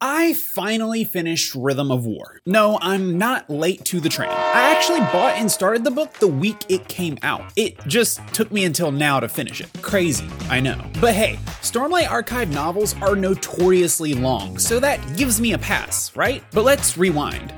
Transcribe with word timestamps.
I 0.00 0.34
finally 0.34 1.04
finished 1.04 1.54
Rhythm 1.54 1.90
of 1.90 2.04
War. 2.04 2.42
No, 2.44 2.78
I'm 2.82 3.16
not 3.16 3.48
late 3.48 3.82
to 3.86 3.98
the 3.98 4.10
train. 4.10 4.28
I 4.28 4.74
actually 4.76 5.00
bought 5.00 5.36
and 5.38 5.50
started 5.50 5.84
the 5.84 5.90
book 5.90 6.12
the 6.14 6.28
week 6.28 6.58
it 6.68 6.86
came 6.86 7.16
out. 7.22 7.50
It 7.56 7.78
just 7.86 8.20
took 8.34 8.52
me 8.52 8.64
until 8.64 8.92
now 8.92 9.20
to 9.20 9.28
finish 9.28 9.62
it. 9.62 9.70
Crazy, 9.80 10.28
I 10.50 10.60
know. 10.60 10.78
But 11.00 11.14
hey, 11.14 11.38
Stormlight 11.62 12.10
Archive 12.10 12.52
novels 12.52 12.94
are 13.00 13.16
notoriously 13.16 14.12
long, 14.12 14.58
so 14.58 14.78
that 14.80 15.00
gives 15.16 15.40
me 15.40 15.54
a 15.54 15.58
pass, 15.58 16.14
right? 16.14 16.44
But 16.52 16.64
let's 16.64 16.98
rewind. 16.98 17.54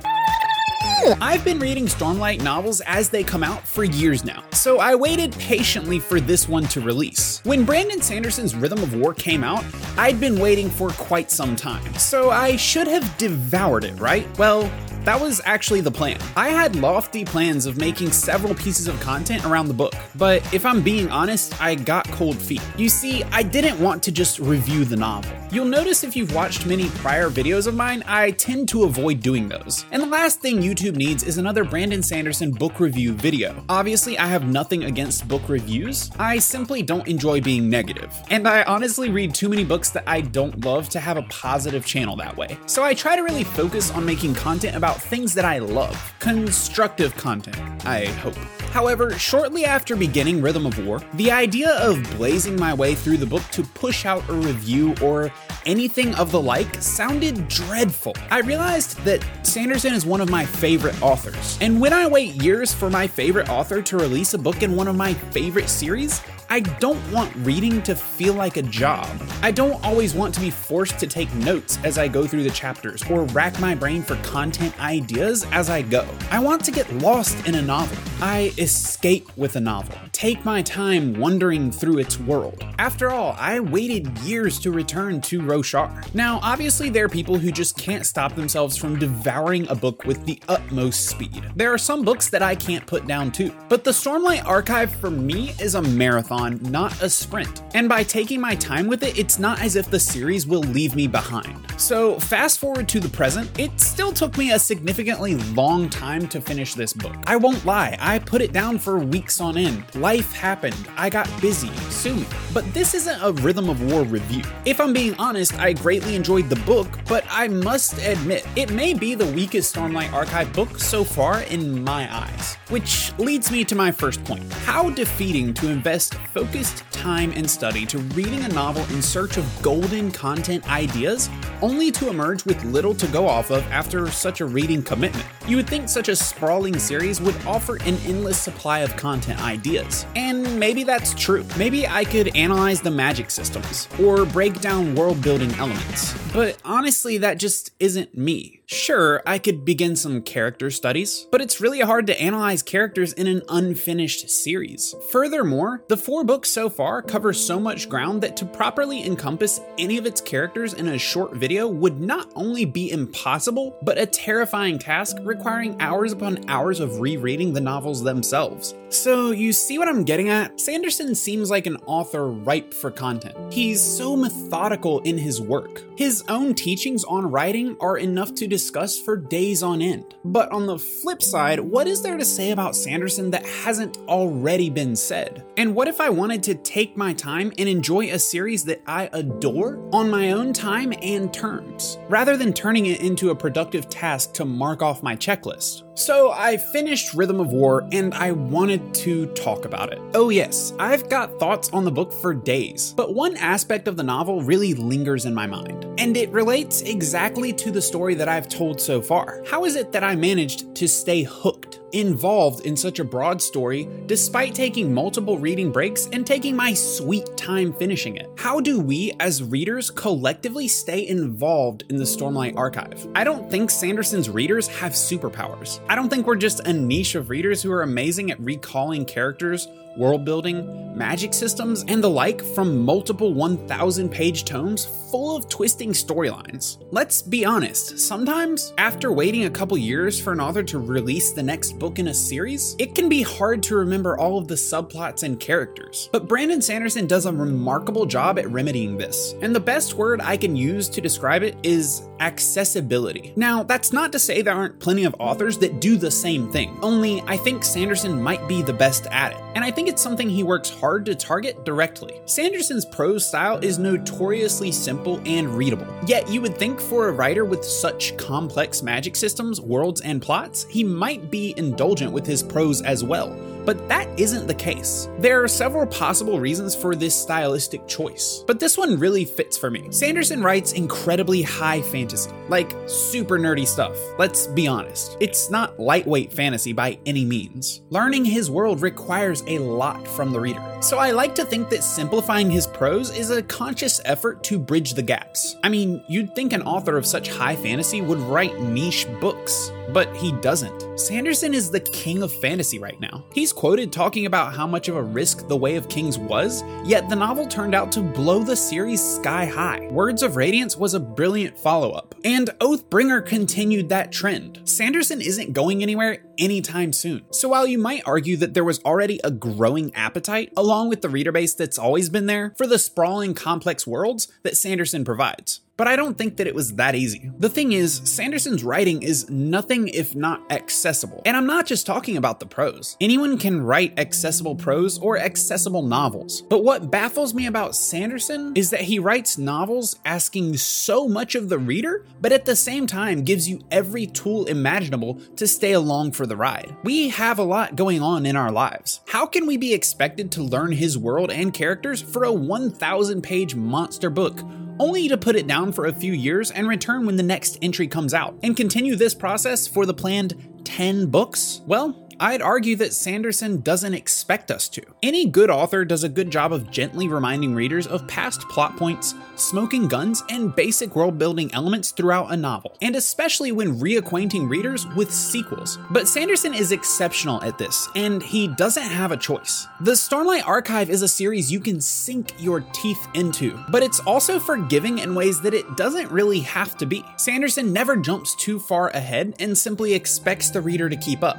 I've 1.21 1.43
been 1.43 1.59
reading 1.59 1.85
Stormlight 1.85 2.43
novels 2.43 2.81
as 2.81 3.09
they 3.09 3.23
come 3.23 3.43
out 3.43 3.67
for 3.67 3.83
years 3.83 4.23
now, 4.23 4.43
so 4.51 4.79
I 4.79 4.93
waited 4.93 5.31
patiently 5.33 5.99
for 5.99 6.19
this 6.19 6.47
one 6.47 6.63
to 6.65 6.81
release. 6.81 7.41
When 7.43 7.65
Brandon 7.65 8.01
Sanderson's 8.01 8.55
Rhythm 8.55 8.83
of 8.83 8.95
War 8.95 9.13
came 9.13 9.43
out, 9.43 9.65
I'd 9.97 10.19
been 10.19 10.39
waiting 10.39 10.69
for 10.69 10.89
quite 10.91 11.31
some 11.31 11.55
time, 11.55 11.93
so 11.95 12.29
I 12.29 12.55
should 12.57 12.87
have 12.87 13.17
devoured 13.17 13.85
it, 13.85 13.99
right? 13.99 14.27
Well, 14.37 14.71
that 15.03 15.19
was 15.19 15.41
actually 15.45 15.81
the 15.81 15.91
plan. 15.91 16.19
I 16.35 16.49
had 16.49 16.75
lofty 16.75 17.25
plans 17.25 17.65
of 17.65 17.77
making 17.77 18.11
several 18.11 18.53
pieces 18.53 18.87
of 18.87 18.99
content 18.99 19.45
around 19.45 19.67
the 19.67 19.73
book, 19.73 19.93
but 20.15 20.53
if 20.53 20.65
I'm 20.65 20.83
being 20.83 21.09
honest, 21.09 21.59
I 21.61 21.75
got 21.75 22.07
cold 22.11 22.37
feet. 22.37 22.61
You 22.77 22.89
see, 22.89 23.23
I 23.31 23.41
didn't 23.41 23.79
want 23.79 24.03
to 24.03 24.11
just 24.11 24.39
review 24.39 24.85
the 24.85 24.97
novel. 24.97 25.38
You'll 25.51 25.65
notice 25.65 26.03
if 26.03 26.15
you've 26.15 26.35
watched 26.35 26.67
many 26.67 26.89
prior 26.89 27.27
videos 27.31 27.65
of 27.65 27.73
mine, 27.73 28.03
I 28.05 28.29
tend 28.29 28.69
to 28.69 28.83
avoid 28.83 29.19
doing 29.19 29.49
those. 29.49 29.83
And 29.91 30.03
the 30.03 30.07
last 30.07 30.41
thing 30.41 30.61
YouTube 30.61 30.95
needs 30.95 31.23
is 31.23 31.39
another 31.39 31.63
Brandon 31.63 32.03
Sanderson 32.03 32.51
book 32.51 32.79
review 32.79 33.13
video. 33.13 33.63
Obviously, 33.67 34.15
I 34.19 34.27
have 34.27 34.47
nothing 34.47 34.83
against 34.83 35.27
book 35.27 35.49
reviews, 35.49 36.11
I 36.19 36.37
simply 36.37 36.83
don't 36.83 37.07
enjoy 37.07 37.41
being 37.41 37.67
negative. 37.67 38.15
And 38.29 38.47
I 38.47 38.61
honestly 38.63 39.09
read 39.09 39.33
too 39.33 39.49
many 39.49 39.63
books 39.63 39.89
that 39.89 40.03
I 40.05 40.21
don't 40.21 40.63
love 40.63 40.87
to 40.89 40.99
have 40.99 41.17
a 41.17 41.23
positive 41.23 41.83
channel 41.83 42.15
that 42.17 42.37
way. 42.37 42.55
So 42.67 42.83
I 42.83 42.93
try 42.93 43.15
to 43.15 43.23
really 43.23 43.43
focus 43.43 43.89
on 43.89 44.05
making 44.05 44.35
content 44.35 44.75
about 44.75 45.01
things 45.01 45.33
that 45.33 45.45
I 45.45 45.57
love. 45.57 46.13
Constructive 46.19 47.15
content, 47.15 47.57
I 47.87 48.05
hope. 48.05 48.35
However, 48.71 49.17
shortly 49.17 49.65
after 49.65 49.95
beginning 49.95 50.43
Rhythm 50.43 50.67
of 50.67 50.85
War, 50.85 51.01
the 51.15 51.31
idea 51.31 51.71
of 51.79 52.03
blazing 52.17 52.55
my 52.55 52.71
way 52.71 52.93
through 52.93 53.17
the 53.17 53.25
book 53.25 53.41
to 53.51 53.63
push 53.63 54.05
out 54.05 54.27
a 54.29 54.33
review 54.33 54.93
or 55.01 55.31
anything 55.65 56.15
of 56.15 56.31
the 56.31 56.41
like 56.41 56.73
sounded 56.75 57.47
dreadful. 57.47 58.13
I 58.31 58.39
realized 58.39 58.97
that 59.05 59.25
Sanderson 59.43 59.93
is 59.93 60.05
one 60.05 60.21
of 60.21 60.29
my 60.29 60.45
favorite 60.45 61.01
authors, 61.01 61.57
and 61.61 61.79
when 61.79 61.93
I 61.93 62.07
wait 62.07 62.41
years 62.41 62.73
for 62.73 62.89
my 62.89 63.07
favorite 63.07 63.49
author 63.49 63.81
to 63.81 63.97
release 63.97 64.33
a 64.33 64.37
book 64.37 64.63
in 64.63 64.75
one 64.75 64.87
of 64.87 64.95
my 64.95 65.13
favorite 65.13 65.69
series, 65.69 66.21
I 66.51 66.61
don't 66.61 66.99
want 67.11 67.31
reading 67.35 67.83
to 67.83 67.95
feel 67.95 68.33
like 68.33 68.57
a 68.57 68.63
job. 68.63 69.07
I 69.43 69.51
don't 69.51 69.83
always 69.85 70.15
want 70.15 70.33
to 70.33 70.41
be 70.41 70.49
forced 70.49 70.97
to 70.97 71.05
take 71.05 71.31
notes 71.35 71.77
as 71.83 71.99
I 71.99 72.07
go 72.07 72.25
through 72.25 72.41
the 72.41 72.49
chapters 72.49 73.03
or 73.07 73.25
rack 73.25 73.59
my 73.59 73.75
brain 73.75 74.01
for 74.01 74.15
content 74.23 74.73
ideas 74.79 75.45
as 75.51 75.69
I 75.69 75.83
go. 75.83 76.07
I 76.31 76.39
want 76.39 76.65
to 76.65 76.71
get 76.71 76.91
lost 76.95 77.47
in 77.47 77.53
a 77.53 77.61
novel. 77.61 77.95
I 78.19 78.51
escape 78.57 79.29
with 79.37 79.57
a 79.57 79.59
novel, 79.59 79.95
take 80.11 80.43
my 80.43 80.63
time 80.63 81.19
wandering 81.19 81.71
through 81.71 81.99
its 81.99 82.19
world. 82.19 82.65
After 82.79 83.11
all, 83.11 83.35
I 83.37 83.59
waited 83.59 84.17
years 84.19 84.57
to 84.61 84.71
return 84.71 85.21
to 85.21 85.41
Roshar. 85.41 86.03
Now, 86.15 86.39
obviously, 86.41 86.89
there 86.89 87.05
are 87.05 87.09
people 87.09 87.37
who 87.37 87.51
just 87.51 87.77
can't 87.77 88.07
stop 88.07 88.33
themselves 88.33 88.75
from 88.75 88.97
devouring 88.97 89.69
a 89.69 89.75
book 89.75 90.03
with 90.03 90.25
the 90.25 90.41
utmost 90.47 91.05
speed. 91.05 91.45
There 91.55 91.71
are 91.71 91.77
some 91.77 92.03
books 92.03 92.27
that 92.31 92.41
I 92.41 92.55
can't 92.55 92.87
put 92.87 93.05
down 93.05 93.31
too, 93.31 93.53
but 93.69 93.83
the 93.83 93.91
Stormlight 93.91 94.45
Archive 94.45 94.91
for 94.95 95.11
me 95.11 95.53
is 95.59 95.75
a 95.75 95.81
marathon 95.83 96.38
marathon, 96.39 96.71
not 96.71 97.01
a 97.01 97.09
sprint. 97.09 97.61
And 97.73 97.89
by 97.89 98.03
taking 98.03 98.41
my 98.41 98.55
time 98.55 98.87
with 98.87 99.03
it, 99.03 99.17
it's 99.17 99.39
not 99.39 99.61
as 99.61 99.75
if 99.75 99.89
the 99.89 99.99
series 99.99 100.47
will 100.47 100.61
leave 100.61 100.95
me 100.95 101.07
behind. 101.07 101.55
So, 101.77 102.19
fast 102.19 102.59
forward 102.59 102.87
to 102.89 102.99
the 102.99 103.09
present, 103.09 103.57
it 103.59 103.79
still 103.79 104.11
took 104.11 104.37
me 104.37 104.51
a 104.51 104.59
significantly 104.59 105.35
long 105.53 105.89
time 105.89 106.27
to 106.29 106.41
finish 106.41 106.73
this 106.73 106.93
book. 106.93 107.15
I 107.25 107.35
won't 107.35 107.65
lie, 107.65 107.97
I 107.99 108.19
put 108.19 108.41
it 108.41 108.51
down 108.51 108.79
for 108.79 108.99
weeks 108.99 109.39
on 109.39 109.57
end. 109.57 109.83
Life 109.95 110.33
happened, 110.33 110.87
I 110.97 111.09
got 111.09 111.29
busy, 111.41 111.71
soon. 111.89 112.25
But 112.53 112.71
this 112.73 112.93
isn't 112.93 113.21
a 113.21 113.31
Rhythm 113.31 113.69
of 113.69 113.81
War 113.91 114.03
review. 114.03 114.43
If 114.65 114.81
I'm 114.81 114.93
being 114.93 115.15
honest, 115.15 115.57
I 115.59 115.73
greatly 115.73 116.15
enjoyed 116.15 116.49
the 116.49 116.57
book, 116.57 116.87
but 117.07 117.23
I 117.29 117.47
must 117.47 117.97
admit, 117.99 118.45
it 118.55 118.71
may 118.71 118.93
be 118.93 119.15
the 119.15 119.27
weakest 119.27 119.73
Stormlight 119.73 120.11
Archive 120.11 120.51
book 120.53 120.79
so 120.79 121.03
far 121.03 121.41
in 121.43 121.83
my 121.83 122.13
eyes. 122.13 122.55
Which 122.69 123.13
leads 123.17 123.51
me 123.51 123.63
to 123.65 123.75
my 123.75 123.91
first 123.91 124.23
point. 124.25 124.51
How 124.51 124.89
defeating 124.89 125.53
to 125.55 125.69
invest 125.69 126.15
focused 126.33 126.83
time 126.91 127.31
and 127.31 127.49
study 127.49 127.85
to 127.85 127.97
reading 128.15 128.43
a 128.43 128.49
novel 128.49 128.83
in 128.93 129.01
search 129.01 129.37
of 129.37 129.61
golden 129.61 130.11
content 130.11 130.69
ideas, 130.69 131.29
only 131.61 131.91
to 131.91 132.09
emerge 132.09 132.45
with 132.45 132.63
little 132.65 132.93
to 132.93 133.07
go 133.07 133.27
off 133.27 133.51
of 133.51 133.63
after 133.71 134.09
such 134.11 134.41
a 134.41 134.45
reading 134.45 134.83
commitment. 134.83 135.25
You 135.47 135.57
would 135.57 135.67
think 135.67 135.89
such 135.89 136.09
a 136.09 136.15
sprawling 136.15 136.77
series 136.77 137.19
would 137.21 137.35
offer 137.45 137.77
an 137.77 137.97
endless 138.05 138.37
supply 138.37 138.79
of 138.79 138.95
content 138.95 139.41
ideas. 139.41 140.05
And 140.15 140.59
maybe 140.59 140.83
that's 140.83 141.13
true. 141.13 141.45
Maybe 141.57 141.87
I 141.87 142.03
could 142.03 142.35
analyze 142.35 142.81
the 142.81 142.91
magic 142.91 143.31
systems, 143.31 143.87
or 144.01 144.25
break 144.25 144.61
down 144.61 144.95
world 144.95 145.21
building 145.21 145.51
elements. 145.53 146.13
But 146.31 146.57
honestly, 146.63 147.17
that 147.19 147.39
just 147.39 147.71
isn't 147.79 148.15
me. 148.15 148.61
Sure, 148.67 149.23
I 149.25 149.39
could 149.39 149.65
begin 149.65 149.95
some 149.95 150.21
character 150.21 150.69
studies, 150.69 151.27
but 151.31 151.41
it's 151.41 151.59
really 151.59 151.79
hard 151.79 152.05
to 152.05 152.21
analyze 152.21 152.61
characters 152.61 153.13
in 153.13 153.25
an 153.25 153.41
unfinished 153.49 154.29
series. 154.29 154.93
Furthermore, 155.11 155.83
the 155.89 155.97
four 155.97 156.23
books 156.29 156.51
so 156.51 156.69
far 156.69 157.01
cover 157.01 157.33
so 157.33 157.59
much 157.59 157.89
ground 157.89 158.21
that 158.21 158.37
to 158.37 158.45
properly 158.45 159.03
encompass 159.03 159.61
any 159.79 159.97
of 159.97 160.05
its 160.05 160.21
characters 160.21 160.75
in 160.75 160.89
a 160.89 160.97
short 160.99 161.33
video 161.33 161.67
would 161.67 161.99
not 161.99 162.31
only 162.35 162.65
be 162.65 162.91
impossible, 162.91 163.75
but 163.81 163.97
a 163.97 164.05
terrifying 164.05 164.77
task 164.77 165.17
requiring 165.23 165.75
hours 165.81 166.11
upon 166.11 166.47
hours 166.47 166.79
of 166.79 166.99
rereading 166.99 167.51
the 167.51 167.59
novels 167.59 168.03
themselves. 168.03 168.75
So, 168.89 169.31
you 169.31 169.53
see 169.53 169.77
what 169.77 169.87
I'm 169.87 170.03
getting 170.03 170.29
at? 170.29 170.59
Sanderson 170.59 171.13
seems 171.13 171.51
like 171.51 171.67
an 171.67 171.77
author 171.85 172.27
ripe 172.27 172.73
for 172.73 172.89
content. 172.89 173.53
He's 173.53 173.81
so 173.81 174.15
methodical 174.15 174.99
in 175.01 175.17
his 175.17 175.39
work. 175.39 175.83
His 175.95 176.23
own 176.27 176.55
teachings 176.55 177.03
on 177.03 177.29
writing 177.29 177.77
are 177.79 177.97
enough 177.97 178.33
to 178.35 178.47
discuss 178.47 178.99
for 178.99 179.15
days 179.15 179.61
on 179.61 179.81
end. 179.81 180.15
But 180.25 180.51
on 180.51 180.65
the 180.65 180.79
flip 180.79 181.21
side, 181.21 181.59
what 181.59 181.87
is 181.87 182.01
there 182.01 182.17
to 182.17 182.25
say 182.25 182.49
about 182.49 182.75
Sanderson 182.75 183.29
that 183.31 183.45
hasn't 183.45 183.97
already 184.07 184.71
been 184.71 184.95
said? 184.95 185.45
And 185.55 185.75
what 185.75 185.87
if 185.87 186.01
I 186.01 186.08
wanted 186.09 186.43
to 186.43 186.55
take 186.55 186.97
my 186.97 187.13
time 187.13 187.51
and 187.57 187.69
enjoy 187.69 188.11
a 188.11 188.19
series 188.19 188.65
that 188.65 188.81
I 188.87 189.09
adore 189.13 189.79
on 189.93 190.09
my 190.09 190.31
own 190.31 190.53
time 190.53 190.93
and 191.01 191.33
terms, 191.33 191.97
rather 192.09 192.37
than 192.37 192.53
turning 192.53 192.87
it 192.87 193.01
into 193.01 193.29
a 193.29 193.35
productive 193.35 193.89
task 193.89 194.33
to 194.33 194.45
mark 194.45 194.81
off 194.81 195.03
my 195.03 195.15
checklist? 195.15 195.83
So 195.97 196.31
I 196.31 196.57
finished 196.57 197.13
Rhythm 197.13 197.39
of 197.39 197.51
War 197.51 197.87
and 197.91 198.13
I 198.13 198.31
wanted 198.31 198.93
to 198.95 199.25
talk 199.33 199.65
about 199.65 199.91
it. 199.91 199.99
Oh, 200.13 200.29
yes, 200.29 200.73
I've 200.79 201.09
got 201.09 201.37
thoughts 201.39 201.69
on 201.71 201.83
the 201.83 201.91
book 201.91 202.13
for 202.13 202.33
days, 202.33 202.93
but 202.95 203.13
one 203.13 203.35
aspect 203.37 203.87
of 203.87 203.97
the 203.97 204.03
novel 204.03 204.41
really 204.41 204.73
lingers 204.73 205.25
in 205.25 205.33
my 205.33 205.45
mind, 205.45 205.85
and 205.97 206.15
it 206.15 206.29
relates 206.29 206.81
exactly 206.83 207.51
to 207.53 207.71
the 207.71 207.81
story 207.81 208.15
that 208.15 208.29
I've 208.29 208.47
told 208.47 208.79
so 208.79 209.01
far. 209.01 209.43
How 209.47 209.65
is 209.65 209.75
it 209.75 209.91
that 209.91 210.03
I 210.03 210.15
managed 210.15 210.73
to 210.75 210.87
stay 210.87 211.23
hooked? 211.23 211.78
Involved 211.93 212.65
in 212.65 212.75
such 212.75 212.99
a 212.99 213.03
broad 213.03 213.41
story 213.41 213.87
despite 214.05 214.55
taking 214.55 214.93
multiple 214.93 215.37
reading 215.37 215.71
breaks 215.71 216.07
and 216.13 216.25
taking 216.25 216.55
my 216.55 216.73
sweet 216.73 217.35
time 217.37 217.73
finishing 217.73 218.17
it? 218.17 218.29
How 218.37 218.59
do 218.59 218.79
we, 218.79 219.13
as 219.19 219.43
readers, 219.43 219.89
collectively 219.89 220.67
stay 220.67 221.07
involved 221.07 221.83
in 221.89 221.97
the 221.97 222.03
Stormlight 222.03 222.57
archive? 222.57 223.07
I 223.15 223.23
don't 223.23 223.49
think 223.49 223.69
Sanderson's 223.69 224.29
readers 224.29 224.67
have 224.67 224.93
superpowers. 224.93 225.79
I 225.87 225.95
don't 225.95 226.09
think 226.09 226.25
we're 226.25 226.35
just 226.35 226.61
a 226.61 226.73
niche 226.73 227.15
of 227.15 227.29
readers 227.29 227.61
who 227.61 227.71
are 227.71 227.83
amazing 227.83 228.31
at 228.31 228.39
recalling 228.39 229.05
characters 229.05 229.67
world 229.97 230.23
building, 230.23 230.97
magic 230.97 231.33
systems, 231.33 231.83
and 231.87 232.03
the 232.03 232.09
like 232.09 232.41
from 232.41 232.79
multiple 232.79 233.33
1,000 233.33 234.09
page 234.09 234.45
tomes 234.45 234.85
full 235.11 235.35
of 235.35 235.49
twisting 235.49 235.91
storylines. 235.91 236.77
Let's 236.91 237.21
be 237.21 237.45
honest, 237.45 237.99
sometimes, 237.99 238.73
after 238.77 239.11
waiting 239.11 239.45
a 239.45 239.49
couple 239.49 239.77
years 239.77 240.19
for 240.19 240.31
an 240.33 240.39
author 240.39 240.63
to 240.63 240.79
release 240.79 241.31
the 241.31 241.43
next 241.43 241.78
book 241.79 241.97
in 241.97 242.09
a 242.09 242.13
series, 242.13 242.75
it 242.77 242.93
can 242.93 243.09
be 243.09 243.21
hard 243.21 243.63
to 243.63 243.75
remember 243.75 244.17
all 244.17 244.37
of 244.37 244.47
the 244.47 244.55
subplots 244.55 245.23
and 245.23 245.39
characters. 245.39 246.09
But 246.11 246.27
Brandon 246.27 246.61
Sanderson 246.61 247.07
does 247.07 247.25
a 247.25 247.31
remarkable 247.31 248.05
job 248.05 248.37
at 248.37 248.51
remedying 248.51 248.97
this, 248.97 249.33
and 249.41 249.55
the 249.55 249.59
best 249.59 249.93
word 249.93 250.21
I 250.21 250.37
can 250.37 250.55
use 250.55 250.89
to 250.89 251.01
describe 251.01 251.41
it 251.41 251.55
is 251.63 252.03
accessibility. 252.19 253.31
Now, 253.37 253.63
that's 253.63 253.93
not 253.93 254.11
to 254.11 254.19
say 254.19 254.41
there 254.41 254.53
aren't 254.53 254.79
plenty 254.79 255.05
of 255.05 255.15
authors 255.19 255.57
that 255.59 255.79
do 255.79 255.95
the 255.95 256.11
same 256.11 256.51
thing, 256.51 256.77
only 256.81 257.21
I 257.21 257.37
think 257.37 257.63
Sanderson 257.63 258.21
might 258.21 258.45
be 258.47 258.61
the 258.61 258.73
best 258.73 259.07
at 259.07 259.31
it, 259.31 259.41
and 259.55 259.63
I 259.63 259.71
think 259.71 259.87
it's 259.87 260.01
something 260.01 260.29
he 260.29 260.43
works 260.43 260.69
hard 260.69 261.05
to 261.05 261.15
target 261.15 261.63
directly. 261.63 262.19
Sanderson's 262.25 262.85
prose 262.85 263.25
style 263.25 263.57
is 263.59 263.79
notoriously 263.79 264.71
simple 264.71 265.21
and 265.25 265.47
readable, 265.47 265.87
yet 266.05 266.29
you 266.29 266.41
would 266.41 266.57
think 266.57 266.81
for 266.81 267.07
a 267.07 267.13
writer 267.13 267.45
with 267.45 267.63
such 267.63 268.17
complex 268.17 268.83
magic 268.83 269.15
systems, 269.15 269.61
worlds, 269.61 270.01
and 270.01 270.21
plots, 270.21 270.65
he 270.65 270.83
might 270.83 271.31
be 271.31 271.51
in 271.51 271.68
indulgent 271.69 272.11
with 272.11 272.25
his 272.25 272.41
prose 272.41 272.81
as 272.81 273.03
well, 273.03 273.37
but 273.65 273.87
that 273.87 274.07
isn't 274.19 274.47
the 274.47 274.53
case. 274.53 275.07
There 275.19 275.43
are 275.43 275.47
several 275.47 275.85
possible 275.85 276.39
reasons 276.39 276.75
for 276.75 276.95
this 276.95 277.15
stylistic 277.15 277.87
choice, 277.87 278.43
but 278.47 278.59
this 278.59 278.77
one 278.77 278.97
really 278.97 279.25
fits 279.25 279.57
for 279.57 279.69
me. 279.69 279.91
Sanderson 279.91 280.41
writes 280.41 280.73
incredibly 280.73 281.41
high 281.43 281.81
fantasy, 281.81 282.31
like 282.47 282.75
super 282.87 283.37
nerdy 283.37 283.67
stuff. 283.67 283.95
Let's 284.17 284.47
be 284.47 284.67
honest, 284.67 285.17
it's 285.19 285.51
not 285.51 285.79
lightweight 285.79 286.33
fantasy 286.33 286.73
by 286.73 286.97
any 287.05 287.25
means. 287.25 287.81
Learning 287.89 288.25
his 288.25 288.49
world 288.49 288.81
requires 288.81 289.43
a 289.45 289.59
lot 289.59 290.07
from 290.07 290.31
the 290.31 290.39
reader, 290.39 290.63
so 290.81 290.97
I 290.97 291.11
like 291.11 291.35
to 291.35 291.45
think 291.45 291.69
that 291.69 291.83
simplifying 291.83 292.49
his 292.49 292.65
prose 292.65 293.15
is 293.15 293.29
a 293.29 293.43
conscious 293.43 294.01
effort 294.05 294.43
to 294.45 294.57
bridge 294.57 294.93
the 294.93 295.03
gaps. 295.03 295.55
I 295.63 295.69
mean, 295.69 296.03
you'd 296.07 296.33
think 296.33 296.53
an 296.53 296.63
author 296.63 296.97
of 296.97 297.05
such 297.05 297.29
high 297.29 297.55
fantasy 297.55 298.01
would 298.01 298.19
write 298.19 298.59
niche 298.59 299.05
books, 299.19 299.71
but 299.93 300.15
he 300.15 300.31
doesn't. 300.33 300.99
Sanderson 300.99 301.53
is 301.53 301.71
the 301.71 301.79
king 301.79 302.23
of 302.23 302.31
fantasy 302.31 302.79
right 302.79 302.99
now. 302.99 303.23
He's 303.33 303.53
quoted 303.53 303.91
talking 303.91 304.25
about 304.25 304.53
how 304.53 304.67
much 304.67 304.87
of 304.87 304.95
a 304.95 305.01
risk 305.01 305.47
The 305.47 305.57
Way 305.57 305.75
of 305.75 305.89
Kings 305.89 306.17
was, 306.17 306.63
yet 306.83 307.09
the 307.09 307.15
novel 307.15 307.45
turned 307.45 307.75
out 307.75 307.91
to 307.93 308.01
blow 308.01 308.43
the 308.43 308.55
series 308.55 309.01
sky 309.01 309.45
high. 309.45 309.87
Words 309.91 310.23
of 310.23 310.35
Radiance 310.35 310.77
was 310.77 310.93
a 310.93 310.99
brilliant 310.99 311.57
follow 311.57 311.91
up, 311.91 312.15
and 312.23 312.49
Oathbringer 312.59 313.25
continued 313.25 313.89
that 313.89 314.11
trend. 314.11 314.61
Sanderson 314.65 315.21
isn't 315.21 315.53
going 315.53 315.81
anywhere 315.81 316.23
anytime 316.37 316.93
soon. 316.93 317.25
So 317.31 317.49
while 317.49 317.67
you 317.67 317.77
might 317.77 318.03
argue 318.05 318.37
that 318.37 318.53
there 318.53 318.63
was 318.63 318.83
already 318.83 319.19
a 319.23 319.31
growing 319.31 319.93
appetite, 319.95 320.53
along 320.55 320.89
with 320.89 321.01
the 321.01 321.09
reader 321.09 321.31
base 321.31 321.53
that's 321.53 321.77
always 321.77 322.09
been 322.09 322.25
there, 322.25 322.53
for 322.57 322.67
the 322.67 322.79
sprawling 322.79 323.33
complex 323.33 323.85
worlds 323.85 324.27
that 324.43 324.57
Sanderson 324.57 325.05
provides, 325.05 325.61
but 325.79 325.87
I 325.87 325.95
don't 325.95 326.17
think 326.17 326.35
that 326.35 326.45
it 326.45 326.53
was 326.53 326.73
that 326.73 326.93
easy. 326.93 327.31
The 327.37 327.47
thing 327.47 327.71
is, 327.71 328.01
Sanderson's 328.03 328.65
writing 328.65 329.01
is 329.01 329.29
nothing 329.29 329.87
if 329.87 330.13
not 330.13 330.43
accessible. 330.51 331.21
And 331.25 331.37
I'm 331.37 331.47
not 331.47 331.65
just 331.65 331.85
talking 331.85 332.17
about 332.17 332.41
the 332.41 332.45
prose. 332.45 332.97
Anyone 332.99 333.37
can 333.37 333.61
write 333.61 333.97
accessible 333.97 334.55
prose 334.57 334.99
or 334.99 335.17
accessible 335.17 335.81
novels. 335.81 336.41
But 336.41 336.65
what 336.65 336.91
baffles 336.91 337.33
me 337.33 337.45
about 337.45 337.77
Sanderson 337.77 338.51
is 338.55 338.71
that 338.71 338.81
he 338.81 338.99
writes 338.99 339.37
novels 339.37 339.95
asking 340.03 340.57
so 340.57 341.07
much 341.07 341.33
of 341.33 341.47
the 341.47 341.57
reader, 341.57 342.05
but 342.19 342.33
at 342.33 342.43
the 342.43 342.57
same 342.57 342.85
time 342.85 343.23
gives 343.23 343.47
you 343.47 343.61
every 343.71 344.05
tool 344.05 344.47
imaginable 344.47 345.21
to 345.37 345.47
stay 345.47 345.71
along 345.71 346.11
for 346.11 346.25
the 346.25 346.35
ride. 346.35 346.75
We 346.83 347.07
have 347.07 347.39
a 347.39 347.43
lot 347.43 347.77
going 347.77 348.01
on 348.01 348.25
in 348.25 348.35
our 348.35 348.51
lives. 348.51 348.99
How 349.07 349.25
can 349.25 349.47
we 349.47 349.55
be 349.55 349.73
expected 349.73 350.29
to 350.33 350.43
learn 350.43 350.73
his 350.73 350.97
world 350.97 351.31
and 351.31 351.53
characters 351.53 352.01
for 352.01 352.25
a 352.25 352.33
1,000 352.33 353.21
page 353.21 353.55
monster 353.55 354.09
book? 354.09 354.41
Only 354.79 355.07
to 355.07 355.17
put 355.17 355.35
it 355.35 355.47
down 355.47 355.71
for 355.71 355.85
a 355.85 355.93
few 355.93 356.13
years 356.13 356.51
and 356.51 356.67
return 356.67 357.05
when 357.05 357.17
the 357.17 357.23
next 357.23 357.57
entry 357.61 357.87
comes 357.87 358.13
out, 358.13 358.37
and 358.41 358.57
continue 358.57 358.95
this 358.95 359.13
process 359.13 359.67
for 359.67 359.85
the 359.85 359.93
planned 359.93 360.61
10 360.63 361.07
books? 361.07 361.61
Well, 361.65 362.08
I'd 362.21 362.41
argue 362.41 362.75
that 362.75 362.93
Sanderson 362.93 363.61
doesn't 363.61 363.93
expect 363.93 364.51
us 364.51 364.67
to. 364.69 364.81
Any 365.01 365.25
good 365.25 365.49
author 365.49 365.85
does 365.85 366.03
a 366.03 366.09
good 366.09 366.29
job 366.29 366.51
of 366.51 366.69
gently 366.69 367.07
reminding 367.07 367.55
readers 367.55 367.87
of 367.87 368.05
past 368.09 368.41
plot 368.49 368.75
points, 368.75 369.15
smoking 369.37 369.87
guns, 369.87 370.21
and 370.29 370.53
basic 370.53 370.97
world 370.97 371.17
building 371.17 371.49
elements 371.53 371.91
throughout 371.91 372.33
a 372.33 372.35
novel, 372.35 372.75
and 372.81 372.97
especially 372.97 373.53
when 373.53 373.79
reacquainting 373.79 374.49
readers 374.49 374.85
with 374.95 375.13
sequels. 375.13 375.79
But 375.91 376.09
Sanderson 376.09 376.53
is 376.53 376.73
exceptional 376.73 377.41
at 377.41 377.57
this, 377.57 377.87
and 377.95 378.21
he 378.21 378.49
doesn't 378.49 378.83
have 378.83 379.13
a 379.13 379.17
choice. 379.17 379.67
The 379.79 379.93
Stormlight 379.93 380.45
Archive 380.45 380.89
is 380.89 381.01
a 381.01 381.07
series 381.07 381.49
you 381.49 381.61
can 381.61 381.79
sink 381.79 382.33
your 382.37 382.59
teeth 382.73 383.07
into, 383.13 383.57
but 383.69 383.81
it's 383.81 384.01
also 384.01 384.39
forgiving 384.39 384.99
in 384.99 385.15
ways 385.15 385.39
that 385.41 385.53
it 385.53 385.77
doesn't 385.77 386.11
really 386.11 386.41
have 386.41 386.75
to 386.79 386.85
be. 386.85 387.05
Sanderson 387.15 387.71
never 387.71 387.95
jumps 387.95 388.35
too 388.35 388.59
far 388.59 388.89
ahead 388.89 389.35
and 389.39 389.57
simply 389.57 389.93
expects 389.93 390.49
the 390.49 390.59
reader 390.59 390.89
to 390.89 390.97
keep 390.97 391.23
up 391.23 391.37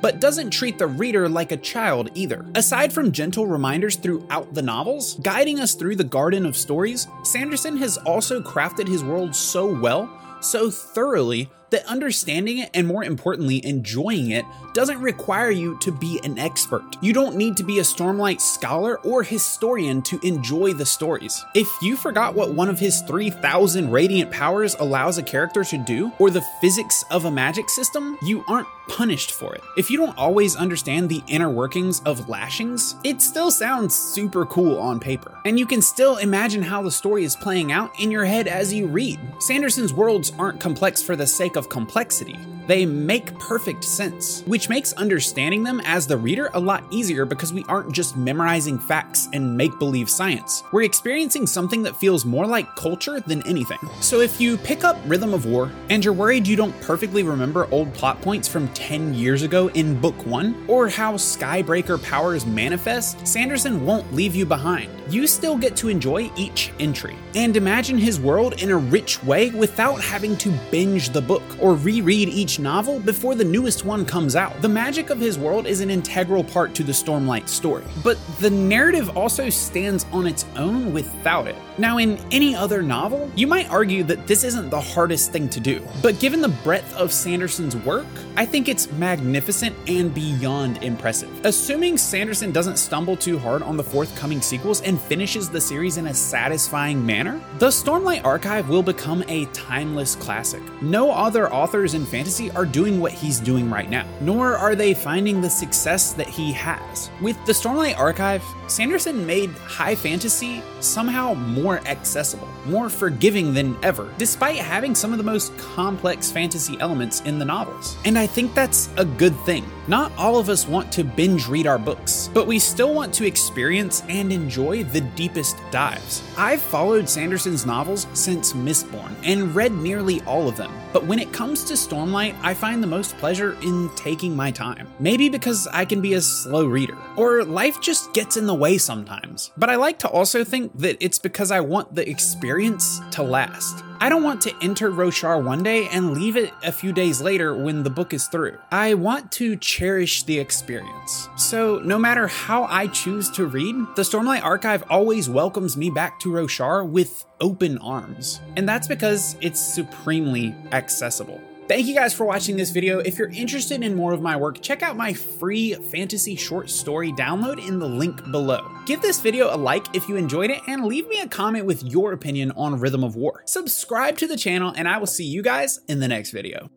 but 0.00 0.20
doesn't 0.20 0.50
treat 0.50 0.78
the 0.78 0.86
reader 0.86 1.28
like 1.28 1.52
a 1.52 1.56
child 1.56 2.10
either. 2.14 2.44
Aside 2.54 2.92
from 2.92 3.12
gentle 3.12 3.46
reminders 3.46 3.96
throughout 3.96 4.54
the 4.54 4.62
novels, 4.62 5.14
guiding 5.22 5.60
us 5.60 5.74
through 5.74 5.96
the 5.96 6.04
garden 6.04 6.46
of 6.46 6.56
stories, 6.56 7.06
Sanderson 7.22 7.76
has 7.78 7.96
also 7.98 8.40
crafted 8.40 8.88
his 8.88 9.04
world 9.04 9.34
so 9.34 9.66
well, 9.66 10.08
so 10.40 10.70
thoroughly, 10.70 11.48
that 11.70 11.84
understanding 11.86 12.58
it 12.58 12.70
and 12.74 12.86
more 12.86 13.04
importantly, 13.04 13.64
enjoying 13.64 14.30
it 14.30 14.44
doesn't 14.72 15.00
require 15.00 15.50
you 15.50 15.78
to 15.78 15.90
be 15.90 16.20
an 16.24 16.38
expert. 16.38 16.84
You 17.00 17.12
don't 17.12 17.36
need 17.36 17.56
to 17.56 17.64
be 17.64 17.78
a 17.78 17.82
Stormlight 17.82 18.40
scholar 18.40 18.98
or 19.00 19.22
historian 19.22 20.02
to 20.02 20.20
enjoy 20.22 20.74
the 20.74 20.86
stories. 20.86 21.44
If 21.54 21.68
you 21.82 21.96
forgot 21.96 22.34
what 22.34 22.54
one 22.54 22.68
of 22.68 22.78
his 22.78 23.02
3000 23.02 23.90
radiant 23.90 24.30
powers 24.30 24.76
allows 24.78 25.18
a 25.18 25.22
character 25.22 25.64
to 25.64 25.78
do, 25.78 26.12
or 26.18 26.30
the 26.30 26.44
physics 26.60 27.04
of 27.10 27.24
a 27.24 27.30
magic 27.30 27.68
system, 27.68 28.16
you 28.22 28.44
aren't 28.48 28.68
punished 28.88 29.30
for 29.30 29.54
it. 29.54 29.62
If 29.76 29.88
you 29.88 29.96
don't 29.96 30.16
always 30.18 30.56
understand 30.56 31.08
the 31.08 31.22
inner 31.28 31.48
workings 31.48 32.00
of 32.00 32.28
lashings, 32.28 32.96
it 33.04 33.22
still 33.22 33.50
sounds 33.50 33.94
super 33.94 34.44
cool 34.46 34.78
on 34.78 34.98
paper. 34.98 35.38
And 35.44 35.58
you 35.58 35.66
can 35.66 35.80
still 35.80 36.16
imagine 36.16 36.62
how 36.62 36.82
the 36.82 36.90
story 36.90 37.24
is 37.24 37.36
playing 37.36 37.70
out 37.70 37.98
in 38.00 38.10
your 38.10 38.24
head 38.24 38.48
as 38.48 38.72
you 38.72 38.86
read. 38.86 39.20
Sanderson's 39.38 39.92
worlds 39.92 40.32
aren't 40.38 40.60
complex 40.60 41.02
for 41.02 41.14
the 41.14 41.26
sake 41.26 41.56
of 41.56 41.59
complexity. 41.68 42.38
They 42.70 42.86
make 42.86 43.36
perfect 43.40 43.82
sense, 43.82 44.44
which 44.46 44.68
makes 44.68 44.92
understanding 44.92 45.64
them 45.64 45.80
as 45.84 46.06
the 46.06 46.16
reader 46.16 46.50
a 46.54 46.60
lot 46.60 46.84
easier 46.92 47.24
because 47.24 47.52
we 47.52 47.64
aren't 47.64 47.90
just 47.92 48.16
memorizing 48.16 48.78
facts 48.78 49.28
and 49.32 49.56
make 49.56 49.76
believe 49.80 50.08
science. 50.08 50.62
We're 50.70 50.82
experiencing 50.82 51.48
something 51.48 51.82
that 51.82 51.96
feels 51.96 52.24
more 52.24 52.46
like 52.46 52.76
culture 52.76 53.18
than 53.18 53.44
anything. 53.44 53.80
So 54.00 54.20
if 54.20 54.40
you 54.40 54.56
pick 54.56 54.84
up 54.84 54.96
Rhythm 55.06 55.34
of 55.34 55.46
War 55.46 55.72
and 55.88 56.04
you're 56.04 56.14
worried 56.14 56.46
you 56.46 56.54
don't 56.54 56.80
perfectly 56.80 57.24
remember 57.24 57.66
old 57.72 57.92
plot 57.92 58.22
points 58.22 58.46
from 58.46 58.68
10 58.68 59.14
years 59.14 59.42
ago 59.42 59.66
in 59.70 60.00
Book 60.00 60.24
1, 60.24 60.66
or 60.68 60.88
how 60.88 61.14
Skybreaker 61.14 62.00
powers 62.00 62.46
manifest, 62.46 63.26
Sanderson 63.26 63.84
won't 63.84 64.14
leave 64.14 64.36
you 64.36 64.46
behind. 64.46 64.92
You 65.08 65.26
still 65.26 65.58
get 65.58 65.74
to 65.78 65.88
enjoy 65.88 66.30
each 66.36 66.70
entry 66.78 67.16
and 67.34 67.56
imagine 67.56 67.98
his 67.98 68.20
world 68.20 68.62
in 68.62 68.70
a 68.70 68.76
rich 68.76 69.20
way 69.24 69.50
without 69.50 70.00
having 70.00 70.36
to 70.36 70.56
binge 70.70 71.08
the 71.10 71.20
book 71.20 71.42
or 71.60 71.74
reread 71.74 72.28
each 72.28 72.59
novel 72.60 73.00
before 73.00 73.34
the 73.34 73.44
newest 73.44 73.84
one 73.84 74.04
comes 74.04 74.36
out. 74.36 74.60
The 74.62 74.68
magic 74.68 75.10
of 75.10 75.18
his 75.18 75.38
world 75.38 75.66
is 75.66 75.80
an 75.80 75.90
integral 75.90 76.44
part 76.44 76.74
to 76.74 76.84
the 76.84 76.92
Stormlight 76.92 77.48
story, 77.48 77.84
but 78.04 78.18
the 78.38 78.50
narrative 78.50 79.16
also 79.16 79.48
stands 79.50 80.06
on 80.12 80.26
its 80.26 80.44
own 80.56 80.92
without 80.92 81.48
it. 81.48 81.56
Now, 81.78 81.98
in 81.98 82.18
any 82.30 82.54
other 82.54 82.82
novel, 82.82 83.30
you 83.34 83.46
might 83.46 83.70
argue 83.70 84.04
that 84.04 84.26
this 84.26 84.44
isn't 84.44 84.68
the 84.68 84.80
hardest 84.80 85.32
thing 85.32 85.48
to 85.48 85.60
do, 85.60 85.82
but 86.02 86.20
given 86.20 86.40
the 86.42 86.48
breadth 86.48 86.94
of 86.94 87.12
Sanderson's 87.12 87.74
work, 87.76 88.06
I 88.36 88.44
think 88.44 88.68
it's 88.68 88.90
magnificent 88.92 89.74
and 89.88 90.12
beyond 90.14 90.82
impressive. 90.84 91.30
Assuming 91.44 91.96
Sanderson 91.96 92.52
doesn't 92.52 92.76
stumble 92.76 93.16
too 93.16 93.38
hard 93.38 93.62
on 93.62 93.76
the 93.76 93.84
forthcoming 93.84 94.42
sequels 94.42 94.82
and 94.82 95.00
finishes 95.00 95.48
the 95.48 95.60
series 95.60 95.96
in 95.96 96.08
a 96.08 96.14
satisfying 96.14 97.04
manner, 97.04 97.40
the 97.58 97.68
Stormlight 97.68 98.24
Archive 98.24 98.68
will 98.68 98.82
become 98.82 99.24
a 99.28 99.46
timeless 99.46 100.16
classic. 100.16 100.60
No 100.82 101.10
other 101.10 101.52
authors 101.52 101.94
in 101.94 102.04
fantasy 102.04 102.49
are 102.50 102.64
doing 102.64 103.00
what 103.00 103.12
he's 103.12 103.40
doing 103.40 103.70
right 103.70 103.88
now, 103.88 104.06
nor 104.20 104.56
are 104.56 104.74
they 104.74 104.94
finding 104.94 105.40
the 105.40 105.50
success 105.50 106.12
that 106.14 106.28
he 106.28 106.52
has. 106.52 107.10
With 107.20 107.36
the 107.46 107.52
Stormlight 107.52 107.98
Archive, 107.98 108.44
Sanderson 108.68 109.26
made 109.26 109.50
high 109.50 109.94
fantasy 109.94 110.62
somehow 110.80 111.34
more 111.34 111.78
accessible, 111.86 112.48
more 112.66 112.88
forgiving 112.88 113.52
than 113.52 113.76
ever, 113.82 114.12
despite 114.16 114.56
having 114.56 114.94
some 114.94 115.12
of 115.12 115.18
the 115.18 115.24
most 115.24 115.56
complex 115.58 116.30
fantasy 116.30 116.78
elements 116.80 117.20
in 117.22 117.38
the 117.38 117.44
novels. 117.44 117.96
And 118.04 118.18
I 118.18 118.26
think 118.26 118.54
that's 118.54 118.88
a 118.96 119.04
good 119.04 119.36
thing. 119.40 119.64
Not 119.88 120.12
all 120.16 120.38
of 120.38 120.48
us 120.48 120.68
want 120.68 120.92
to 120.92 121.04
binge 121.04 121.48
read 121.48 121.66
our 121.66 121.78
books, 121.78 122.30
but 122.32 122.46
we 122.46 122.58
still 122.58 122.94
want 122.94 123.12
to 123.14 123.26
experience 123.26 124.04
and 124.08 124.32
enjoy 124.32 124.84
the 124.84 125.00
deepest 125.00 125.56
dives. 125.72 126.22
I've 126.38 126.62
followed 126.62 127.08
Sanderson's 127.08 127.66
novels 127.66 128.06
since 128.12 128.52
Mistborn 128.52 129.16
and 129.24 129.54
read 129.54 129.72
nearly 129.72 130.20
all 130.22 130.48
of 130.48 130.56
them, 130.56 130.72
but 130.92 131.06
when 131.06 131.18
it 131.18 131.32
comes 131.32 131.64
to 131.64 131.74
Stormlight, 131.74 132.34
I 132.42 132.54
find 132.54 132.82
the 132.82 132.86
most 132.86 133.16
pleasure 133.18 133.56
in 133.62 133.90
taking 133.96 134.34
my 134.34 134.50
time. 134.50 134.88
Maybe 134.98 135.28
because 135.28 135.66
I 135.68 135.84
can 135.84 136.00
be 136.00 136.14
a 136.14 136.20
slow 136.20 136.66
reader, 136.66 136.96
or 137.16 137.44
life 137.44 137.80
just 137.80 138.12
gets 138.12 138.36
in 138.36 138.46
the 138.46 138.54
way 138.54 138.78
sometimes. 138.78 139.50
But 139.56 139.70
I 139.70 139.76
like 139.76 139.98
to 140.00 140.08
also 140.08 140.44
think 140.44 140.76
that 140.78 140.96
it's 141.00 141.18
because 141.18 141.50
I 141.50 141.60
want 141.60 141.94
the 141.94 142.08
experience 142.08 143.00
to 143.12 143.22
last. 143.22 143.84
I 144.02 144.08
don't 144.08 144.22
want 144.22 144.40
to 144.42 144.54
enter 144.62 144.90
Roshar 144.90 145.44
one 145.44 145.62
day 145.62 145.86
and 145.88 146.14
leave 146.14 146.34
it 146.34 146.54
a 146.62 146.72
few 146.72 146.90
days 146.90 147.20
later 147.20 147.54
when 147.54 147.82
the 147.82 147.90
book 147.90 148.14
is 148.14 148.28
through. 148.28 148.56
I 148.72 148.94
want 148.94 149.30
to 149.32 149.56
cherish 149.56 150.22
the 150.22 150.38
experience. 150.38 151.28
So, 151.36 151.80
no 151.80 151.98
matter 151.98 152.26
how 152.26 152.64
I 152.64 152.86
choose 152.86 153.28
to 153.32 153.44
read, 153.44 153.76
the 153.96 154.02
Stormlight 154.02 154.42
Archive 154.42 154.84
always 154.88 155.28
welcomes 155.28 155.76
me 155.76 155.90
back 155.90 156.18
to 156.20 156.30
Roshar 156.30 156.88
with 156.88 157.26
open 157.42 157.76
arms. 157.78 158.40
And 158.56 158.66
that's 158.66 158.88
because 158.88 159.36
it's 159.42 159.60
supremely 159.60 160.54
accessible. 160.72 161.38
Thank 161.70 161.86
you 161.86 161.94
guys 161.94 162.12
for 162.12 162.26
watching 162.26 162.56
this 162.56 162.70
video. 162.70 162.98
If 162.98 163.16
you're 163.16 163.30
interested 163.30 163.84
in 163.84 163.94
more 163.94 164.12
of 164.12 164.20
my 164.20 164.34
work, 164.36 164.60
check 164.60 164.82
out 164.82 164.96
my 164.96 165.12
free 165.12 165.74
fantasy 165.74 166.34
short 166.34 166.68
story 166.68 167.12
download 167.12 167.64
in 167.64 167.78
the 167.78 167.86
link 167.86 168.28
below. 168.32 168.68
Give 168.86 169.00
this 169.00 169.20
video 169.20 169.54
a 169.54 169.56
like 169.56 169.86
if 169.94 170.08
you 170.08 170.16
enjoyed 170.16 170.50
it 170.50 170.62
and 170.66 170.84
leave 170.84 171.06
me 171.06 171.20
a 171.20 171.28
comment 171.28 171.66
with 171.66 171.84
your 171.84 172.12
opinion 172.12 172.50
on 172.56 172.80
Rhythm 172.80 173.04
of 173.04 173.14
War. 173.14 173.44
Subscribe 173.46 174.18
to 174.18 174.26
the 174.26 174.36
channel 174.36 174.74
and 174.76 174.88
I 174.88 174.98
will 174.98 175.06
see 175.06 175.24
you 175.24 175.44
guys 175.44 175.78
in 175.86 176.00
the 176.00 176.08
next 176.08 176.32
video. 176.32 176.72